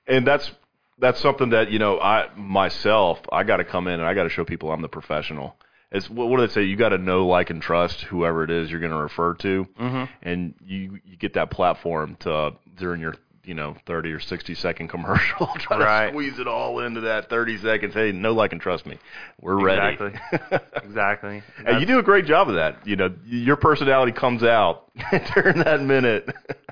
And 0.06 0.28
that's 0.28 0.52
that's 1.00 1.20
something 1.20 1.52
that 1.52 1.72
you 1.72 1.80
know 1.80 2.00
I 2.00 2.30
myself 2.36 3.20
I 3.32 3.44
got 3.44 3.58
to 3.58 3.66
come 3.66 3.88
in 3.88 4.00
and 4.00 4.04
I 4.04 4.14
got 4.14 4.24
to 4.24 4.30
show 4.30 4.44
people 4.46 4.72
I'm 4.72 4.82
the 4.82 4.90
professional. 4.90 5.56
It's 5.92 6.10
what, 6.10 6.28
what 6.28 6.38
do 6.38 6.48
they 6.48 6.54
say? 6.54 6.64
You 6.64 6.76
got 6.76 6.90
to 6.90 6.98
know, 6.98 7.26
like, 7.28 7.50
and 7.50 7.62
trust 7.62 8.02
whoever 8.02 8.44
it 8.44 8.52
is 8.52 8.70
you're 8.70 8.82
going 8.82 8.92
to 8.92 8.98
refer 8.98 9.36
to, 9.36 9.66
Mm-hmm. 9.80 10.04
and 10.22 10.54
you 10.66 11.00
you 11.06 11.16
get 11.18 11.34
that 11.36 11.50
platform 11.50 12.18
to 12.22 12.52
during 12.76 13.00
your 13.00 13.16
you 13.48 13.54
know 13.54 13.76
30 13.86 14.12
or 14.12 14.20
60 14.20 14.54
second 14.56 14.88
commercial 14.90 15.48
try 15.58 15.78
Right. 15.80 16.06
to 16.08 16.12
squeeze 16.12 16.38
it 16.38 16.48
all 16.48 16.80
into 16.82 17.02
that 17.02 17.30
30 17.30 17.58
seconds. 17.60 17.94
Hey, 17.94 18.12
know 18.12 18.34
like, 18.34 18.52
and 18.52 18.62
trust 18.62 18.86
me, 18.86 19.00
we're 19.42 19.60
ready. 19.64 19.96
Exactly. 19.96 20.60
Exactly. 20.84 21.44
And 21.66 21.80
you 21.80 21.86
do 21.86 22.00
a 22.00 22.04
great 22.04 22.26
job 22.26 22.50
of 22.50 22.56
that. 22.56 22.86
You 22.88 22.96
know, 22.96 23.14
your 23.26 23.56
personality 23.56 24.12
comes 24.12 24.42
out 24.44 24.90
during 25.36 25.60
that 25.60 25.82
minute. 25.82 26.30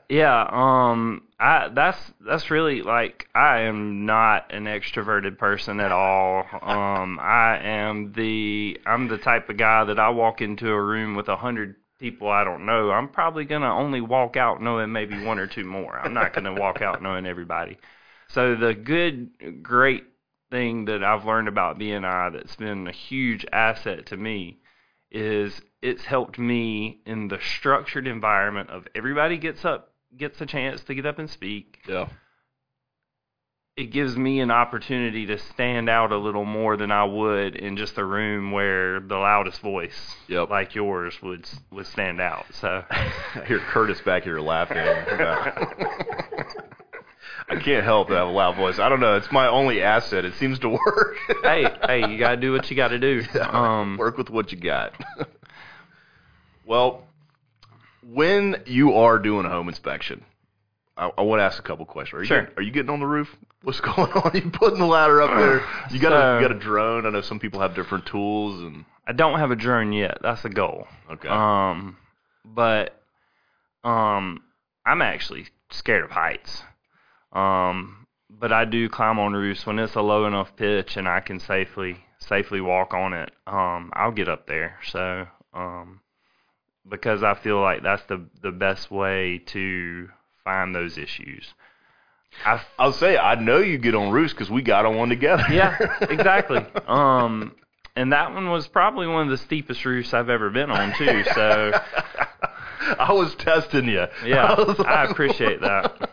Yeah, 0.10 0.48
um 0.51 1.24
I 1.39 1.70
that's 1.70 2.00
that's 2.25 2.50
really 2.51 2.82
like 2.82 3.27
I 3.36 3.62
am 3.62 4.05
not 4.05 4.53
an 4.53 4.65
extroverted 4.65 5.38
person 5.38 5.79
at 5.79 5.91
all. 5.91 6.46
Um 6.62 7.20
I 7.20 7.60
am 7.62 8.13
the 8.13 8.79
I'm 8.86 9.08
the 9.08 9.17
type 9.17 9.50
of 9.50 9.58
guy 9.58 9.84
that 9.86 10.00
I 10.00 10.10
walk 10.10 10.41
into 10.41 10.70
a 10.72 10.82
room 10.82 11.15
with 11.15 11.27
a 11.27 11.36
hundred 11.36 11.75
people 12.00 12.30
I 12.30 12.44
don't 12.44 12.66
know. 12.66 12.92
I'm 12.92 13.10
probably 13.10 13.46
gonna 13.46 13.74
only 13.74 14.02
walk 14.02 14.38
out 14.38 14.62
knowing 14.62 14.92
maybe 14.92 15.24
one 15.24 15.40
or 15.40 15.48
two 15.48 15.66
more. 15.66 15.98
I'm 15.98 16.14
not 16.14 16.34
gonna 16.34 16.54
walk 16.54 16.82
out 16.82 17.02
knowing 17.02 17.25
everybody. 17.25 17.78
So 18.30 18.56
the 18.56 18.74
good 18.74 19.64
great 19.64 20.04
thing 20.52 20.86
that 20.86 21.04
I've 21.04 21.25
learned 21.25 21.48
about 21.48 21.80
BNI 21.80 22.34
that's 22.34 22.56
been 22.56 22.88
a 22.88 22.92
huge 22.92 23.46
asset 23.52 24.08
to 24.08 24.18
me 24.18 24.60
is 25.12 25.62
it's 25.82 26.06
helped 26.06 26.38
me 26.38 27.02
in 27.06 27.28
the 27.28 27.40
structured 27.40 28.08
environment 28.08 28.70
of 28.70 28.88
everybody 28.96 29.38
gets 29.38 29.64
up 29.64 29.94
gets 30.18 30.40
a 30.42 30.46
chance 30.46 30.84
to 30.84 30.96
get 30.96 31.06
up 31.06 31.20
and 31.20 31.30
speak. 31.30 31.80
yeah. 31.88 32.08
It 33.77 33.91
gives 33.91 34.15
me 34.15 34.39
an 34.39 34.51
opportunity 34.51 35.25
to 35.25 35.38
stand 35.38 35.89
out 35.89 36.13
a 36.13 36.17
little 36.17 36.46
more 36.46 36.77
than 36.77 36.91
I 36.94 37.03
would 37.03 37.58
in 37.58 37.75
just 37.75 37.98
a 37.98 38.05
room 38.05 38.53
where 38.53 39.01
the 39.01 39.17
loudest 39.17 39.60
voice, 39.60 40.15
Yep. 40.29 40.50
like 40.50 40.75
yours, 40.75 41.22
would 41.22 41.46
would 41.72 41.86
stand 41.86 42.22
out. 42.22 42.46
So 42.51 42.86
I 42.89 43.44
hear 43.46 43.60
Curtis 43.60 44.00
back 44.00 44.24
here 44.24 44.39
laughing. 44.39 44.77
I 47.48 47.58
can't 47.60 47.84
help 47.84 48.08
that 48.08 48.15
i 48.15 48.20
have 48.20 48.29
a 48.29 48.32
loud 48.32 48.55
voice. 48.55 48.79
I 48.79 48.88
don't 48.88 49.01
know. 49.01 49.17
It's 49.17 49.29
my 49.29 49.48
only 49.48 49.82
asset. 49.82 50.24
It 50.24 50.36
seems 50.36 50.58
to 50.60 50.70
work. 50.70 51.17
hey, 51.44 51.67
hey, 51.86 52.10
you 52.10 52.17
gotta 52.17 52.38
do 52.38 52.53
what 52.53 52.72
you 52.72 52.77
gotta 52.77 52.98
do. 52.98 53.24
Um, 53.41 53.98
work 53.98 54.17
with 54.17 54.29
what 54.29 54.53
you 54.53 54.58
got. 54.58 54.94
well, 56.65 57.03
when 58.01 58.63
you 58.65 58.94
are 58.94 59.20
doing 59.20 59.46
a 59.46 59.50
home 59.50 59.67
inspection, 59.67 60.24
I, 60.98 61.12
I 61.18 61.22
want 61.24 61.40
to 61.40 61.44
ask 61.44 61.60
a 61.60 61.62
couple 61.62 61.86
questions. 61.86 62.20
Are 62.20 62.22
you 62.24 62.28
Sure. 62.28 62.42
getting, 62.42 62.58
are 62.58 62.62
you 62.62 62.72
getting 62.72 62.90
on 62.90 63.00
the 63.00 63.06
roof? 63.08 63.36
What's 63.64 63.80
going 63.82 64.12
on? 64.12 64.32
Are 64.32 64.38
you 64.38 64.50
putting 64.50 64.80
the 64.80 64.86
ladder 64.86 65.22
up 65.22 65.38
there? 65.38 65.64
You 65.92 66.00
got 66.00 66.14
a 66.14 66.42
you 66.42 66.48
got 66.48 66.56
a 66.56 66.60
drone. 66.60 67.06
I 67.06 67.10
know 67.10 67.22
some 67.22 67.40
people 67.40 67.60
have 67.62 67.75
different 67.75 68.06
tools 68.06 68.62
and 68.62 68.86
I 69.08 69.12
don't 69.14 69.40
have 69.40 69.52
a 69.52 69.56
drone 69.56 69.94
yet. 69.94 70.18
That's 70.22 70.42
the 70.42 70.50
goal. 70.50 70.88
okay. 71.12 71.28
Um, 71.28 71.98
but 72.44 73.02
um, 73.84 74.44
I'm 74.86 75.02
actually 75.02 75.48
scared 75.72 76.04
of 76.06 76.12
heights. 76.12 76.64
Um, 77.34 78.08
but 78.30 78.52
I 78.52 78.66
do 78.66 78.90
climb 78.90 79.20
on 79.20 79.34
roofs 79.34 79.66
when 79.66 79.80
it's 79.80 79.96
a 79.96 80.02
low 80.02 80.25
enough 80.25 80.56
pitch 80.56 80.98
and 80.98 81.08
I 81.08 81.20
can 81.20 81.40
safely 81.40 81.98
safely 82.20 82.62
walk 82.62 82.94
on 82.94 83.14
it. 83.14 83.32
Um, 83.46 83.92
I'll 83.94 84.12
get 84.12 84.28
up 84.30 84.48
there. 84.48 84.80
So 84.90 85.28
um, 85.54 86.00
because 86.90 87.24
I 87.24 87.34
feel 87.36 87.62
like 87.62 87.84
that's 87.84 88.04
the 88.06 88.25
the 88.42 88.52
best 88.52 88.90
way 88.90 89.40
to 89.48 90.10
find 90.46 90.74
those 90.74 90.98
issues. 90.98 91.54
I 92.46 92.62
I'll 92.80 92.94
say 92.94 93.18
I 93.18 93.36
know 93.36 93.58
you 93.60 93.78
get 93.78 93.96
on 93.96 94.12
roofs 94.12 94.32
because 94.34 94.50
we 94.50 94.62
got 94.62 94.86
on 94.86 94.96
one 94.96 95.10
together. 95.10 95.44
yeah, 95.52 95.75
exactly. 96.02 96.66
Um, 96.88 97.54
and 97.98 98.14
that 98.14 98.34
one 98.34 98.50
was 98.50 98.68
probably 98.68 99.08
one 99.08 99.24
of 99.24 99.30
the 99.30 99.38
steepest 99.38 99.84
roofs 99.84 100.14
I've 100.14 100.30
ever 100.30 100.50
been 100.50 100.70
on 100.70 100.94
too. 100.98 101.24
So 101.34 101.72
I 103.00 103.12
was 103.12 103.36
testing 103.36 103.86
you. 103.90 104.06
yeah, 104.25 104.54
I 104.54 104.62
like, 104.62 105.10
appreciate 105.12 105.60
that. 105.62 106.10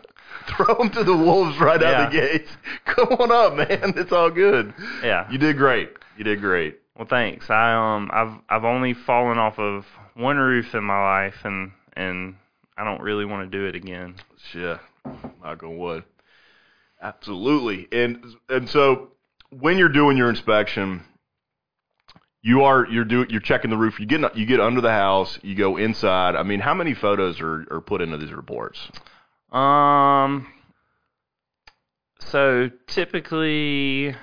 Throw 0.57 0.75
them 0.75 0.91
to 0.91 1.05
the 1.05 1.17
wolves 1.17 1.57
right 1.61 1.81
out 1.83 2.11
the 2.11 2.17
Yeah. 2.17 2.27
gates. 2.33 2.51
Come 2.85 3.09
on 3.19 3.31
up, 3.31 3.55
man. 3.55 3.95
It's 3.97 4.11
all 4.13 4.31
good. 4.31 4.75
Yeah. 5.03 5.31
You 5.31 5.39
did 5.39 5.57
great. 5.57 5.91
You 6.19 6.25
did 6.25 6.41
great. 6.41 6.79
Well, 6.97 7.07
thanks. 7.09 7.49
I 7.51 7.73
um 7.97 8.11
I've 8.13 8.35
I've 8.49 8.65
only 8.65 8.95
fallen 8.95 9.39
off 9.39 9.59
of 9.59 9.87
one 10.15 10.37
roof 10.37 10.75
in 10.75 10.85
my 10.85 11.01
life, 11.25 11.37
and 11.45 11.73
and 11.95 12.37
I 12.77 12.85
don't 12.85 13.03
really 13.03 13.25
want 13.25 13.51
to 13.51 13.59
do 13.59 13.67
it 13.67 13.75
again. 13.75 14.17
Yeah, 14.55 14.79
knock 15.43 15.63
on 15.63 15.79
wood. 15.79 16.05
Absolutely. 17.01 17.89
And 17.93 18.25
and 18.49 18.69
so 18.69 19.13
when 19.51 19.77
you're 19.77 19.89
doing 19.89 20.17
your 20.17 20.31
inspection, 20.31 21.03
you 22.43 22.65
are 22.65 22.87
you're 22.89 23.05
do 23.05 23.27
you're 23.29 23.41
checking 23.41 23.71
the 23.71 23.77
roof. 23.77 24.01
You 24.01 24.07
get 24.07 24.37
you 24.37 24.47
get 24.47 24.61
under 24.61 24.81
the 24.81 24.91
house. 24.91 25.39
You 25.43 25.55
go 25.55 25.77
inside. 25.77 26.37
I 26.37 26.43
mean, 26.43 26.61
how 26.61 26.75
many 26.75 26.95
photos 26.95 27.41
are 27.41 27.67
are 27.71 27.81
put 27.81 28.01
into 28.01 28.17
these 28.17 28.33
reports? 28.33 28.89
Um. 29.51 30.47
So 32.21 32.71
typically, 32.87 34.15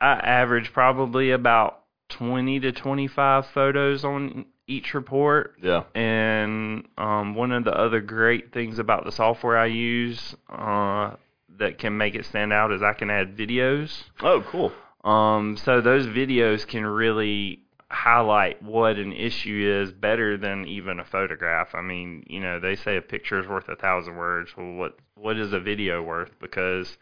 I 0.00 0.12
average 0.12 0.72
probably 0.72 1.30
about 1.30 1.84
twenty 2.08 2.58
to 2.60 2.72
twenty-five 2.72 3.46
photos 3.46 4.04
on 4.04 4.46
each 4.70 4.94
report. 4.94 5.54
Yeah. 5.60 5.82
And 5.94 6.86
um, 6.96 7.34
one 7.34 7.52
of 7.52 7.64
the 7.64 7.76
other 7.76 8.00
great 8.00 8.52
things 8.52 8.78
about 8.78 9.04
the 9.04 9.12
software 9.12 9.58
I 9.58 9.66
use 9.66 10.34
uh, 10.48 11.16
that 11.58 11.78
can 11.78 11.96
make 11.96 12.14
it 12.14 12.24
stand 12.24 12.52
out 12.52 12.72
is 12.72 12.82
I 12.82 12.92
can 12.92 13.10
add 13.10 13.36
videos. 13.36 14.04
Oh, 14.22 14.42
cool. 14.48 14.72
Um, 15.04 15.56
so 15.56 15.80
those 15.80 16.06
videos 16.06 16.66
can 16.66 16.86
really 16.86 17.60
highlight 17.90 18.62
what 18.62 18.96
an 18.98 19.12
issue 19.12 19.82
is 19.82 19.90
better 19.92 20.36
than 20.36 20.64
even 20.66 21.00
a 21.00 21.04
photograph. 21.04 21.74
I 21.74 21.82
mean, 21.82 22.24
you 22.28 22.38
know, 22.38 22.60
they 22.60 22.76
say 22.76 22.96
a 22.96 23.02
picture 23.02 23.40
is 23.40 23.48
worth 23.48 23.68
a 23.68 23.76
thousand 23.76 24.16
words. 24.16 24.52
Well, 24.56 24.74
what 24.74 24.96
what 25.16 25.36
is 25.36 25.52
a 25.52 25.60
video 25.60 26.02
worth? 26.02 26.30
Because 26.40 26.96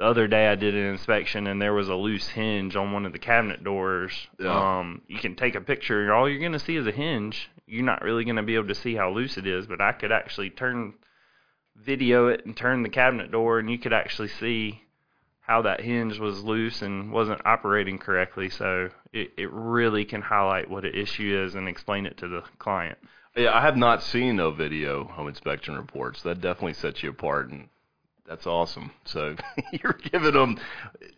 the 0.00 0.06
other 0.06 0.26
day 0.26 0.48
I 0.48 0.54
did 0.54 0.74
an 0.74 0.86
inspection 0.86 1.46
and 1.46 1.60
there 1.60 1.74
was 1.74 1.90
a 1.90 1.94
loose 1.94 2.26
hinge 2.26 2.74
on 2.74 2.90
one 2.90 3.04
of 3.04 3.12
the 3.12 3.18
cabinet 3.18 3.62
doors. 3.62 4.28
Yeah. 4.38 4.78
Um, 4.78 5.02
you 5.08 5.18
can 5.18 5.36
take 5.36 5.54
a 5.54 5.60
picture 5.60 6.00
and 6.00 6.10
all 6.10 6.26
you're 6.26 6.40
going 6.40 6.52
to 6.52 6.58
see 6.58 6.76
is 6.76 6.86
a 6.86 6.90
hinge. 6.90 7.50
You're 7.66 7.84
not 7.84 8.00
really 8.00 8.24
going 8.24 8.36
to 8.36 8.42
be 8.42 8.54
able 8.54 8.68
to 8.68 8.74
see 8.74 8.94
how 8.94 9.10
loose 9.10 9.36
it 9.36 9.46
is, 9.46 9.66
but 9.66 9.82
I 9.82 9.92
could 9.92 10.10
actually 10.10 10.48
turn 10.48 10.94
video 11.76 12.28
it 12.28 12.46
and 12.46 12.56
turn 12.56 12.82
the 12.82 12.88
cabinet 12.88 13.30
door 13.30 13.58
and 13.58 13.70
you 13.70 13.76
could 13.76 13.92
actually 13.92 14.28
see 14.28 14.82
how 15.42 15.60
that 15.62 15.82
hinge 15.82 16.18
was 16.18 16.42
loose 16.44 16.80
and 16.80 17.12
wasn't 17.12 17.44
operating 17.44 17.98
correctly. 17.98 18.48
So 18.48 18.88
it, 19.12 19.32
it 19.36 19.52
really 19.52 20.06
can 20.06 20.22
highlight 20.22 20.70
what 20.70 20.86
an 20.86 20.94
issue 20.94 21.44
is 21.44 21.54
and 21.54 21.68
explain 21.68 22.06
it 22.06 22.16
to 22.18 22.28
the 22.28 22.42
client. 22.58 22.96
Yeah, 23.36 23.54
I 23.54 23.60
have 23.60 23.76
not 23.76 24.02
seen 24.02 24.36
no 24.36 24.50
video 24.50 25.04
home 25.04 25.28
inspection 25.28 25.76
reports. 25.76 26.22
That 26.22 26.40
definitely 26.40 26.72
sets 26.72 27.02
you 27.02 27.10
apart, 27.10 27.50
and 27.50 27.68
that's 28.30 28.46
awesome. 28.46 28.92
So 29.04 29.34
you're 29.72 29.98
giving 30.12 30.32
them, 30.32 30.56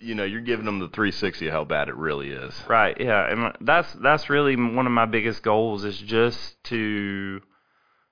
you 0.01 0.15
know, 0.15 0.25
you're 0.25 0.41
giving 0.41 0.65
them 0.65 0.79
the 0.79 0.89
360 0.89 1.47
of 1.47 1.53
how 1.53 1.65
bad 1.65 1.89
it 1.89 1.97
really 1.97 2.31
is. 2.31 2.55
Right. 2.67 2.99
Yeah, 2.99 3.31
and 3.31 3.55
that's 3.61 3.93
that's 3.93 4.31
really 4.31 4.57
one 4.57 4.87
of 4.87 4.93
my 4.93 5.05
biggest 5.05 5.43
goals 5.43 5.85
is 5.85 5.99
just 5.99 6.63
to 6.65 7.43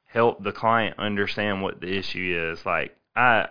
help 0.04 0.45
the 0.45 0.52
client 0.52 0.99
understand 0.99 1.62
what 1.62 1.80
the 1.80 1.97
issue 1.97 2.52
is. 2.52 2.64
Like 2.66 2.95
I, 3.16 3.49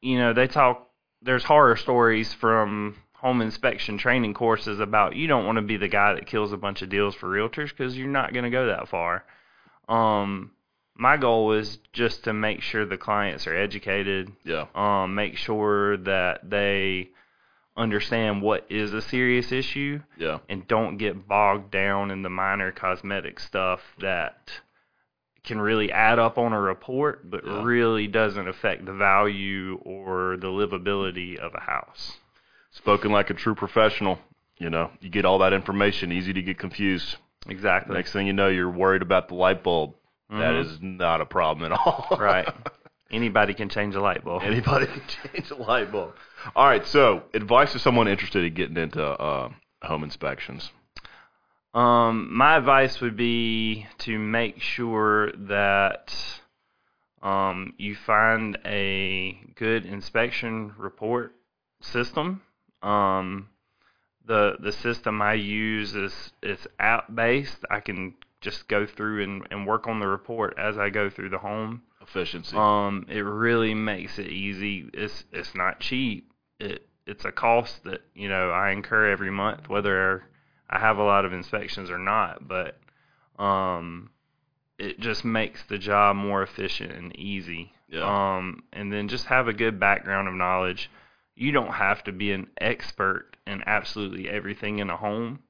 you 0.00 0.18
know, 0.18 0.32
they 0.32 0.46
talk. 0.46 0.88
There's 1.20 1.44
horror 1.44 1.76
stories 1.76 2.32
from 2.32 2.96
home 3.12 3.42
inspection 3.42 3.98
training 3.98 4.34
courses 4.34 4.80
about 4.80 5.14
you 5.14 5.26
don't 5.26 5.46
want 5.46 5.56
to 5.56 5.62
be 5.62 5.76
the 5.76 5.88
guy 5.88 6.14
that 6.14 6.26
kills 6.26 6.52
a 6.52 6.56
bunch 6.56 6.80
of 6.80 6.88
deals 6.88 7.14
for 7.14 7.28
realtors 7.28 7.68
because 7.68 7.96
you're 7.96 8.08
not 8.08 8.32
going 8.32 8.44
to 8.44 8.50
go 8.50 8.66
that 8.66 8.88
far. 8.88 9.24
Um, 9.88 10.52
my 10.96 11.16
goal 11.16 11.52
is 11.52 11.78
just 11.92 12.24
to 12.24 12.32
make 12.32 12.62
sure 12.62 12.84
the 12.86 12.96
clients 12.96 13.46
are 13.46 13.54
educated, 13.56 14.30
Yeah. 14.44 14.66
um, 14.74 15.14
make 15.14 15.36
sure 15.36 15.96
that 15.98 16.48
they 16.48 17.10
understand 17.76 18.40
what 18.40 18.64
is 18.70 18.92
a 18.92 19.02
serious 19.02 19.50
issue 19.50 20.00
Yeah. 20.16 20.38
and 20.48 20.66
don't 20.68 20.96
get 20.96 21.26
bogged 21.26 21.72
down 21.72 22.10
in 22.12 22.22
the 22.22 22.30
minor 22.30 22.70
cosmetic 22.70 23.40
stuff 23.40 23.80
that 23.98 24.60
can 25.42 25.60
really 25.60 25.90
add 25.90 26.18
up 26.20 26.38
on 26.38 26.52
a 26.52 26.60
report 26.60 27.28
but 27.28 27.44
Yeah. 27.44 27.64
really 27.64 28.06
doesn't 28.06 28.46
affect 28.48 28.86
the 28.86 28.92
value 28.92 29.80
or 29.84 30.36
the 30.36 30.46
livability 30.46 31.36
of 31.36 31.52
a 31.54 31.60
house. 31.60 32.18
Spoken 32.70 33.10
like 33.10 33.30
a 33.30 33.34
true 33.34 33.54
professional. 33.56 34.20
You 34.58 34.70
know, 34.70 34.92
you 35.00 35.10
get 35.10 35.24
all 35.24 35.38
that 35.40 35.52
information, 35.52 36.12
easy 36.12 36.32
to 36.32 36.42
get 36.42 36.58
confused. 36.58 37.16
Exactly. 37.48 37.94
Next 37.96 38.12
thing 38.12 38.28
you 38.28 38.32
know, 38.32 38.48
you're 38.48 38.70
worried 38.70 39.02
about 39.02 39.26
the 39.28 39.34
light 39.34 39.62
bulb. 39.64 39.94
That 40.30 40.54
Mhm. 40.54 40.60
is 40.60 40.78
not 40.80 41.20
a 41.20 41.26
problem 41.26 41.70
at 41.70 41.78
all. 41.78 42.08
right. 42.18 42.48
Anybody 43.10 43.54
can 43.54 43.68
change 43.68 43.94
a 43.94 44.00
light 44.00 44.24
bulb. 44.24 44.42
Anybody 44.42 44.86
can 44.86 45.02
change 45.06 45.50
a 45.50 45.54
light 45.54 45.92
bulb. 45.92 46.14
All 46.56 46.66
right, 46.66 46.84
so 46.86 47.24
advice 47.34 47.72
to 47.72 47.78
someone 47.78 48.08
interested 48.08 48.44
in 48.44 48.54
getting 48.54 48.76
into 48.76 49.04
uh, 49.04 49.50
home 49.82 50.02
inspections. 50.02 50.70
Um, 51.74 52.34
my 52.34 52.56
advice 52.56 53.00
would 53.00 53.16
be 53.16 53.86
to 53.98 54.18
make 54.18 54.60
sure 54.60 55.32
that 55.32 56.14
um, 57.22 57.74
you 57.78 57.94
find 57.94 58.58
a 58.64 59.38
good 59.56 59.84
inspection 59.86 60.72
report 60.78 61.34
system. 61.80 62.42
Um, 62.82 63.48
the 64.26 64.56
the 64.60 64.72
system 64.72 65.20
I 65.20 65.34
use 65.34 65.94
is 65.94 66.32
is 66.42 66.66
app 66.78 67.14
based. 67.14 67.58
I 67.70 67.80
can 67.80 68.14
just 68.44 68.68
go 68.68 68.86
through 68.86 69.24
and, 69.24 69.48
and 69.50 69.66
work 69.66 69.88
on 69.88 69.98
the 69.98 70.06
report 70.06 70.54
as 70.58 70.76
I 70.76 70.90
go 70.90 71.08
through 71.08 71.30
the 71.30 71.38
home. 71.38 71.82
Efficiency. 72.02 72.54
Um, 72.54 73.06
it 73.08 73.22
really 73.22 73.74
makes 73.74 74.18
it 74.18 74.28
easy. 74.28 74.90
It's 74.92 75.24
it's 75.32 75.54
not 75.54 75.80
cheap. 75.80 76.30
It 76.60 76.86
it's 77.06 77.24
a 77.24 77.32
cost 77.32 77.82
that 77.84 78.02
you 78.14 78.28
know 78.28 78.50
I 78.50 78.70
incur 78.70 79.10
every 79.10 79.30
month, 79.30 79.68
whether 79.68 80.24
I 80.68 80.78
have 80.78 80.98
a 80.98 81.02
lot 81.02 81.24
of 81.24 81.32
inspections 81.32 81.90
or 81.90 81.98
not. 81.98 82.46
But 82.46 82.76
um, 83.42 84.10
it 84.78 85.00
just 85.00 85.24
makes 85.24 85.64
the 85.64 85.78
job 85.78 86.16
more 86.16 86.42
efficient 86.42 86.92
and 86.92 87.16
easy. 87.18 87.72
Yeah. 87.88 88.36
Um, 88.36 88.64
and 88.72 88.92
then 88.92 89.08
just 89.08 89.26
have 89.26 89.48
a 89.48 89.54
good 89.54 89.80
background 89.80 90.28
of 90.28 90.34
knowledge. 90.34 90.90
You 91.34 91.52
don't 91.52 91.72
have 91.72 92.04
to 92.04 92.12
be 92.12 92.32
an 92.32 92.48
expert 92.60 93.36
in 93.46 93.62
absolutely 93.66 94.28
everything 94.28 94.78
in 94.78 94.90
a 94.90 94.96
home, 94.96 95.40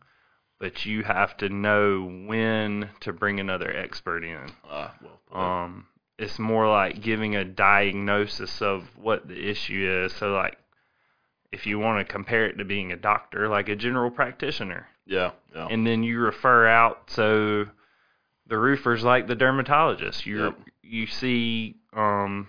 but 0.64 0.86
you 0.86 1.02
have 1.02 1.36
to 1.36 1.50
know 1.50 2.08
when 2.26 2.88
to 2.98 3.12
bring 3.12 3.38
another 3.38 3.70
expert 3.76 4.24
in. 4.24 4.50
Ah, 4.66 4.94
well. 5.30 5.42
Um, 5.42 5.86
it's 6.18 6.38
more 6.38 6.66
like 6.66 7.02
giving 7.02 7.36
a 7.36 7.44
diagnosis 7.44 8.62
of 8.62 8.84
what 8.96 9.28
the 9.28 9.50
issue 9.50 10.06
is. 10.06 10.14
So, 10.14 10.32
like, 10.32 10.56
if 11.52 11.66
you 11.66 11.78
want 11.78 11.98
to 11.98 12.10
compare 12.10 12.46
it 12.46 12.56
to 12.56 12.64
being 12.64 12.92
a 12.92 12.96
doctor, 12.96 13.46
like 13.46 13.68
a 13.68 13.76
general 13.76 14.10
practitioner, 14.10 14.86
yeah, 15.04 15.32
yeah. 15.54 15.66
and 15.70 15.86
then 15.86 16.02
you 16.02 16.18
refer 16.18 16.66
out. 16.66 17.10
So, 17.10 17.66
the 18.46 18.56
roofer's 18.56 19.04
like 19.04 19.26
the 19.26 19.34
dermatologist. 19.34 20.24
You 20.24 20.44
Yep. 20.44 20.58
you 20.82 21.06
see 21.08 21.76
um, 21.92 22.48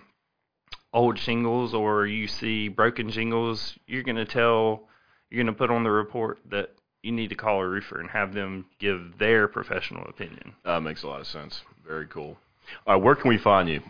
old 0.94 1.18
shingles 1.18 1.74
or 1.74 2.06
you 2.06 2.28
see 2.28 2.68
broken 2.68 3.10
shingles. 3.10 3.78
You're 3.86 4.04
gonna 4.04 4.24
tell. 4.24 4.88
You're 5.28 5.44
gonna 5.44 5.52
put 5.52 5.70
on 5.70 5.82
the 5.82 5.90
report 5.90 6.38
that 6.48 6.75
you 7.06 7.12
need 7.12 7.28
to 7.28 7.36
call 7.36 7.60
a 7.60 7.68
roofer 7.68 8.00
and 8.00 8.10
have 8.10 8.34
them 8.34 8.66
give 8.80 9.16
their 9.18 9.46
professional 9.46 10.04
opinion. 10.08 10.54
That 10.64 10.82
makes 10.82 11.04
a 11.04 11.06
lot 11.06 11.20
of 11.20 11.28
sense. 11.28 11.60
Very 11.86 12.08
cool. 12.08 12.36
All 12.84 12.94
right, 12.94 13.02
where 13.02 13.14
can 13.14 13.28
we 13.28 13.38
find 13.38 13.68
you? 13.68 13.80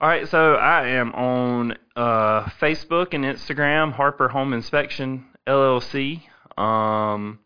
All 0.00 0.08
right, 0.08 0.28
so 0.28 0.54
I 0.54 0.88
am 0.88 1.12
on 1.12 1.76
uh, 1.94 2.46
Facebook 2.60 3.14
and 3.14 3.24
Instagram, 3.24 3.92
Harper 3.92 4.26
Home 4.28 4.52
Inspection 4.52 5.26
LLC. 5.46 6.22
Um, 6.58 7.38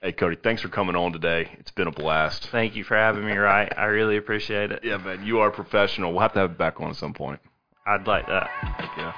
Hey, 0.01 0.11
Cody, 0.11 0.35
thanks 0.35 0.61
for 0.61 0.69
coming 0.69 0.95
on 0.95 1.13
today. 1.13 1.49
It's 1.59 1.71
been 1.71 1.87
a 1.87 1.91
blast. 1.91 2.47
Thank 2.49 2.75
you 2.75 2.83
for 2.83 2.95
having 2.95 3.25
me, 3.25 3.35
Wright? 3.35 3.71
I 3.75 3.85
really 3.85 4.17
appreciate 4.17 4.71
it. 4.71 4.81
Yeah, 4.83 4.97
man, 4.97 5.25
you 5.25 5.39
are 5.39 5.47
a 5.47 5.51
professional. 5.51 6.11
We'll 6.11 6.21
have 6.21 6.33
to 6.33 6.39
have 6.39 6.51
it 6.51 6.57
back 6.57 6.79
on 6.79 6.89
at 6.89 6.95
some 6.95 7.13
point. 7.13 7.39
I'd 7.87 8.05
like 8.05 8.27
that. 8.27 8.47
Heck 8.47 8.97
yeah. 8.97 9.13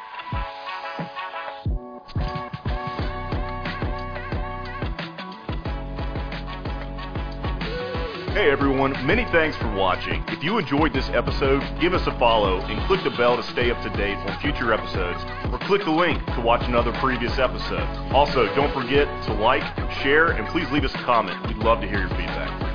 Hey 8.38 8.52
everyone, 8.52 8.92
many 9.04 9.26
thanks 9.32 9.58
for 9.58 9.74
watching. 9.74 10.24
If 10.28 10.44
you 10.44 10.60
enjoyed 10.60 10.94
this 10.94 11.10
episode, 11.10 11.64
give 11.82 11.96
us 11.96 12.06
a 12.06 12.12
follow 12.20 12.60
and 12.60 12.80
click 12.86 13.04
the 13.04 13.10
bell 13.10 13.36
to 13.36 13.42
stay 13.42 13.72
up 13.72 13.82
to 13.82 13.90
date 13.98 14.16
on 14.16 14.40
future 14.40 14.72
episodes, 14.72 15.24
or 15.52 15.58
click 15.58 15.84
the 15.84 15.90
link 15.90 16.24
to 16.36 16.42
watch 16.42 16.62
another 16.68 16.92
previous 17.00 17.40
episode. 17.40 17.82
Also, 18.14 18.46
don't 18.54 18.72
forget 18.72 19.08
to 19.24 19.34
like, 19.34 19.64
share, 20.04 20.34
and 20.34 20.48
please 20.50 20.70
leave 20.70 20.86
us 20.86 20.94
a 20.94 21.00
comment. 21.00 21.48
We'd 21.48 21.58
love 21.58 21.82
to 21.82 21.88
hear 21.88 22.02
your 22.02 22.10
feedback. 22.10 22.67